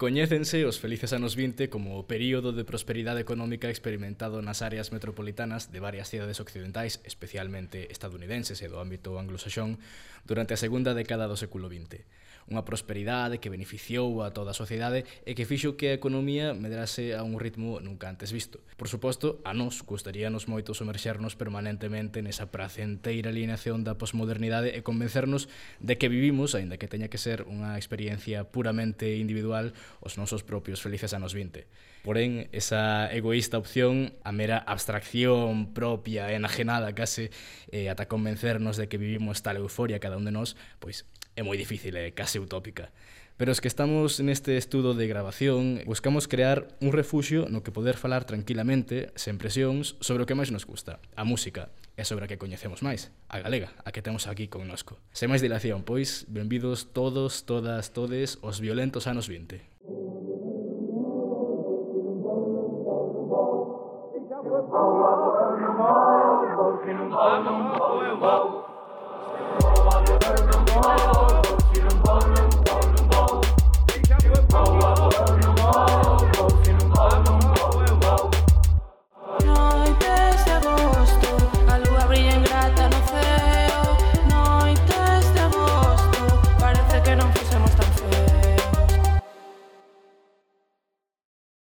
[0.00, 5.68] Coñécense os felices anos 20 como o período de prosperidade económica experimentado nas áreas metropolitanas
[5.68, 9.76] de varias cidades occidentais, especialmente estadounidenses e do ámbito anglosaxón,
[10.24, 12.00] durante a segunda década do século XX.
[12.48, 17.12] Unha prosperidade que beneficiou a toda a sociedade e que fixo que a economía medrase
[17.12, 18.64] a un ritmo nunca antes visto.
[18.80, 25.52] Por suposto, a nos gustaríanos moito somerxernos permanentemente nesa pracenteira alineación da posmodernidade e convencernos
[25.78, 30.78] de que vivimos, aínda que teña que ser unha experiencia puramente individual, os nosos propios
[30.78, 31.66] felices anos 20.
[32.06, 37.34] Porén, esa egoísta opción, a mera abstracción propia, enajenada case,
[37.74, 41.04] eh, ata convencernos de que vivimos tal euforia cada un de nós, pois
[41.34, 42.94] é moi difícil, é case utópica.
[43.40, 47.96] Pero os que estamos neste estudo de grabación buscamos crear un refuxio no que poder
[47.96, 52.28] falar tranquilamente, sen presións, sobre o que máis nos gusta, a música, e sobre a
[52.28, 55.00] que coñecemos máis, a galega, a que temos aquí connosco.
[55.16, 59.60] Sen máis dilación, pois, benvidos todos, todas, todes, os violentos anos 20.
[64.42, 68.48] oh whoa, whoa, whoa, whoa, whoa, whoa, whoa, whoa, whoa, whoa, whoa, whoa, whoa, whoa,
[68.50, 68.59] whoa,